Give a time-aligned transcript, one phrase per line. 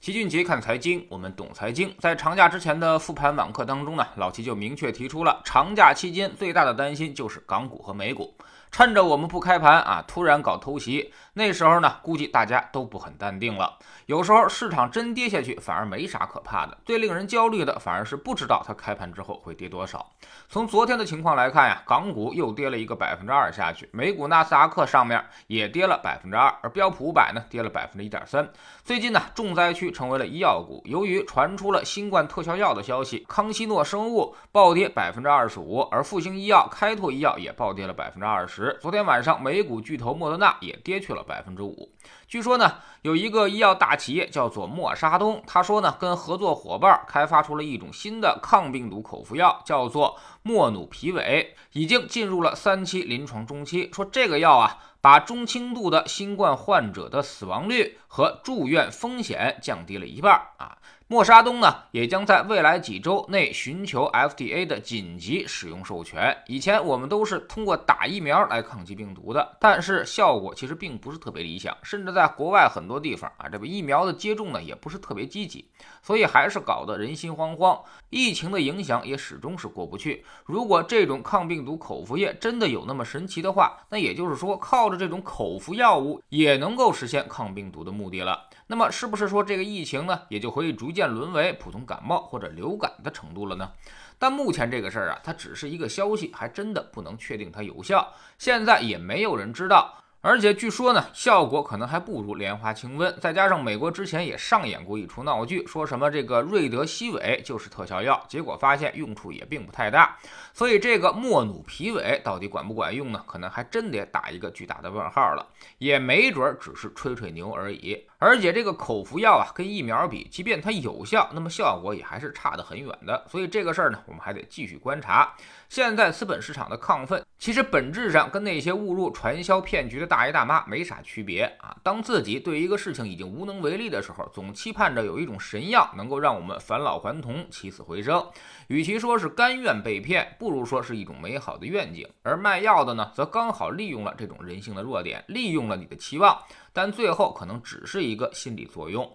[0.00, 1.94] 齐俊杰看财经，我们懂财经。
[1.98, 8.34] 在长假之前的复盘网课当中呢，老齐就明确提出了，长假期间最大的担心就是港股和美股。
[8.70, 13.78] 趁着我们不开盘啊，突然搞偷袭，那时候呢，估计大家都不很淡定了。
[14.06, 16.78] 有时候市场真跌下去，反而没啥可怕的。
[16.84, 20.10] 最令人焦虑的，反而是不知道它开盘之后会跌多少。
[20.48, 28.48] 从昨天的情况来看呀，港股又跌了一个百分之二下去，美股纳斯达克上面也跌了百分之二，而标普五百呢，跌了百分之一点三。
[28.84, 38.59] 最近呢，重灾区成为了医药股，由于传出了新冠特效药的消息，康希诺生物暴跌百分之二十五，而复星医药、开拓医药也暴跌了百分之二十。
[38.80, 41.90] 昨天晚上，美股巨头莫德纳也跌去了百分之五。
[42.26, 53.90] 据说呢，有一个医药大企业叫做默沙东，他说呢，跟合作伙伴开发出了一种新的抗病毒口服药，叫做莫努皮韦，已经进入了三期临床中期。
[53.92, 60.76] 说这个药啊，把中轻度的新冠患者的死亡率和住院风险降低了一半啊。
[61.10, 66.36] 默沙东呢，也将在未来几周内寻求 FDA 的紧急使用授权。
[66.46, 75.68] 以前我们都是通过打疫苗来抗击病毒的，但是效果其实并不是特别理想，甚至在国外很多地方啊，这个疫苗的接种呢也不是特别积极，
[76.00, 77.80] 所以还是搞得人心惶惶。
[78.10, 80.24] 疫情的影响也始终是过不去。
[80.44, 88.44] 如果这种抗病毒口服液真的有那么神奇的话，那也就是说，靠着这种口服药物也能够实现抗病毒的目的了。
[88.70, 93.68] 那么是不是说这个疫情呢，也就可以逐渐沦为普通感冒或者流感的程度了呢？
[94.16, 98.14] 但目前这个事儿啊，它只是一个消息，还真的不能确定它有效。
[98.38, 99.92] 现在也没有人知道。
[100.22, 103.10] 而且据说呢，效果可能还不如莲花清瘟。
[103.20, 110.18] 再加上美国之前也上演过一出闹剧，说什么这个瑞德西韦就是特效药，结果发现用处也并不太大。
[110.52, 113.24] 所以这个莫努皮韦到底管不管用呢？
[113.26, 115.46] 可能还真得打一个巨大的问号了。
[115.78, 118.06] 也没准只是吹吹牛而已。
[118.18, 123.24] 而且这个口服药啊，跟疫苗比，即便它有效，那么效果也还是差得很远的。
[123.26, 125.34] 所以这个事儿呢，我们还得继续观察。
[125.70, 131.76] 现在资本市场的亢奋，其实本质上跟那些误入传销骗局的大爷大妈没啥区别啊。
[131.84, 138.28] 当自己对一个事情已经无能为力的时候，总期盼着有一种神药能够让我们返老还童、起死回生。
[138.66, 142.04] 与其说是甘愿被骗，不如说是一种美好的愿景。
[142.24, 146.36] 而卖药的呢，则刚好利用了这种人性的弱点，利用了你的期望。
[146.72, 149.08] 但最后可能只是一个心理作用。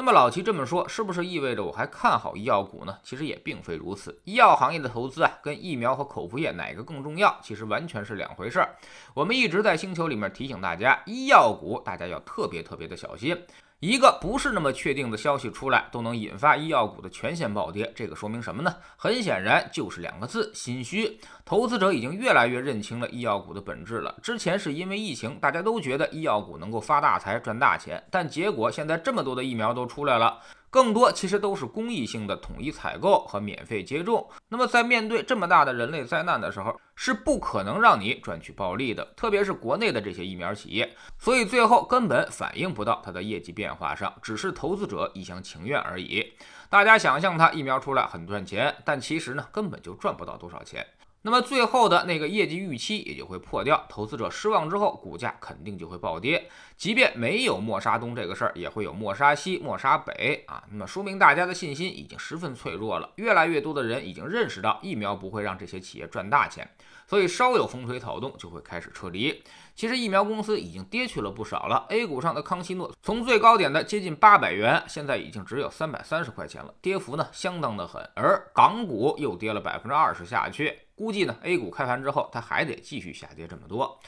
[0.00, 2.96] 那么老齐这么说，是不是意味着我还看好医药股呢？
[3.02, 4.16] 其实也并非如此。
[4.22, 8.76] 医药行业的投资啊，跟疫苗和口服液哪个更重要，其实完全是两回事儿。
[9.12, 13.36] 我们一直在星球里面提醒大家，医药股大家要特别特别的小心。
[13.80, 18.74] 一个不是那么确定的消息出来，都能引发医药股的全线暴跌，这个说明什么呢？
[18.96, 21.20] 很显然就是两个字：心虚。
[21.44, 24.12] 投资者已经越来越认清了医药股的本质了。
[24.20, 30.40] 之前是因为疫情，大家都觉得医药股能够发大财、赚大钱，但结果现在这么多的疫苗都出来了。
[30.70, 34.28] 更多其实都是公益性的统一采购和免费接种。
[34.48, 40.94] 那么在面对这么大的人类灾难的时候，是不可能让你赚取暴利的，特别是国内的这些疫苗企业。
[41.18, 46.32] 所以最后根本反映不到它的业绩变化上，只是投资者一厢情愿而已。
[46.68, 50.86] 大家想象它疫苗出来很赚钱，但其实呢根本就赚不到多少钱。
[51.22, 56.48] 那么最后的那个业绩预期也就会破掉，投资者失望之后，股价肯定就会暴跌。
[56.76, 60.62] 即便没有默沙东这个事儿，也会有默沙西、默沙北啊。
[60.70, 63.10] 那么说明大家的信心已经十分脆弱了。
[63.16, 66.70] 越来越多的人已经认识到疫苗不会让这些企业赚大钱，
[67.08, 69.42] 所以稍有风吹草动就会开始撤离。
[69.74, 71.84] 其实疫苗公司已经跌去了不少了。
[71.88, 78.08] A 股上的康希诺从最高点的接近八百元，现在已经只有三百三十块钱了，跌幅呢相当的狠。
[78.14, 80.78] 而港股又跌了百分之二十下去。
[80.98, 84.00] 估计呢，A 股开盘之后，它还得继续下跌这么多。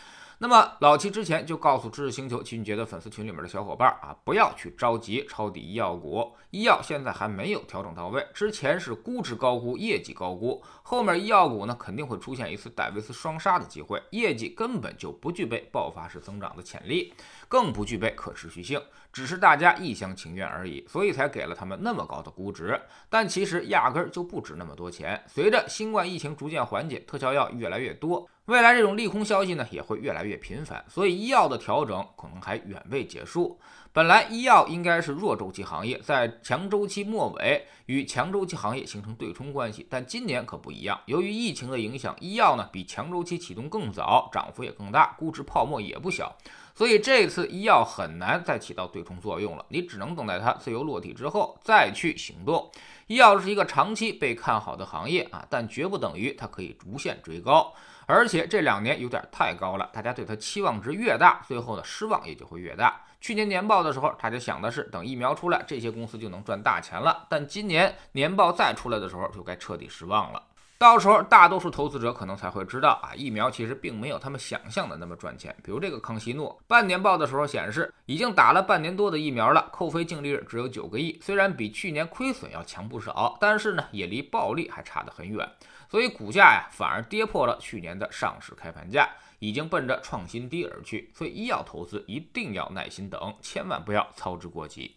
[0.43, 17.13] 那么老七之前就告诉知识星球齐俊杰的粉丝群里面的小伙伴啊，不要去着急抄底医药股，医药现在还没有调整到位，之前是估值高估，业绩高估，后面医药股呢肯定会出现一次戴维斯双杀的机会，业绩根本就不具备爆发式增长的潜力，
[17.47, 18.81] 更不具备可持续性，
[19.13, 25.23] 只是大家一厢情愿而已，所以才给了他们那么高的估值，但其实压根儿就不值那么多钱。
[25.29, 28.27] 随着新冠疫情逐渐缓解，特效药越来越多。
[28.47, 33.61] 未来这种利空消息呢也会越来越频繁，所以医药的调整可能还远未结束。
[33.93, 41.01] 本来医药应该是弱周期行业，在强周期末尾与强周期行业形成对冲关系，但今年可不一样。
[41.07, 46.37] 由于疫情的影响，医药呢比强周期启动更早，涨幅也更大，估值泡沫也不小，
[46.75, 49.65] 所以这次医药很难再起到对冲作用了。
[49.69, 52.71] 你只能等待它自由落体之后再去行动。
[53.09, 57.73] 医药是一个长期被看好的行业啊，但绝不等于它可以无限追高。
[58.11, 63.01] 而且这两年有点太高了，大家对它期望值越大，最后的失望也就会越大。
[63.21, 67.27] 去年年报的时候，大家想的是等疫苗出来，这些公司就能赚大钱了。
[67.29, 70.43] 但今年年报再出来的时候，就该彻底失望了。
[70.81, 75.55] 到时候，大多数投资者可能才会知道啊，疫苗其实并没有他们想象的那么赚钱。
[75.63, 85.47] 比如这个康希诺，半年报的时候显示，已经打了半年多的疫苗了，扣非净利润只有九个亿，虽然比去年亏损要强不少，但是呢，也离暴利还差得很远。
[85.91, 89.07] 所以股价呀，反而跌破了去年的上市开盘价，
[89.39, 91.11] 已经奔着创新低而去。
[91.15, 94.97] 所以医药投资一定要耐心等，千万不要操之过急。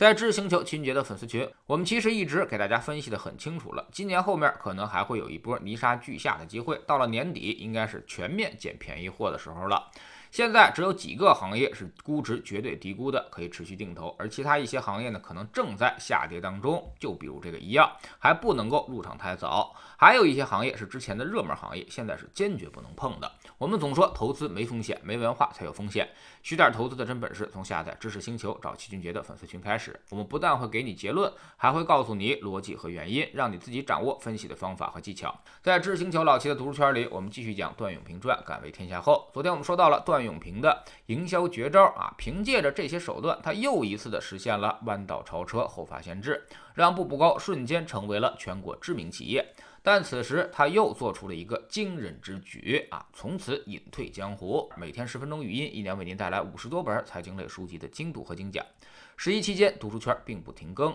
[0.00, 3.86] 在知识星球秦杰的粉丝群，我们其实一直给大家分析的很清楚了。
[3.92, 9.90] 今年后面可能还会有一波泥沙俱下的机会，到了年底应该是全面捡便宜货的时候了。
[10.30, 16.92] 现在只有几个行业是估值绝对低估的，可以持续定投，而其他一些行业呢，可能正在下跌当中。
[16.98, 19.74] 就比如这个医药，还不能够入场太早。
[19.98, 23.30] 还有一些行业是之前的热门行业，现在是坚决不能碰的。
[23.58, 26.08] 我们总说投资没风险，没文化才有风险。
[26.42, 28.56] 学点投资的真本事，从下载知识星球。
[28.62, 29.98] 找齐俊杰的粉丝群开始。
[30.10, 35.38] 我们不但会给你结论，还会告诉你逻辑和原因，让你自己掌握分析的方法和技巧。
[35.60, 36.20] 在知识星球。
[36.20, 39.30] 老齐的读书圈里，我们继续讲段永平传，敢为天下后。
[39.32, 49.42] 昨天我们说到了段段永平的营销绝招啊，凭借着这些手段，他又一次的实现了弯道超车、后发先至，让步步高瞬间成为了全国知名企业。
[49.82, 53.06] 但此时他又做出了一个惊人之举啊！
[53.14, 58.62] 从此隐退江湖，每天十分钟语音，一年为您带来五十多本财经类书籍的精读和精讲。
[59.16, 60.94] 十一期间，读书圈并不停更。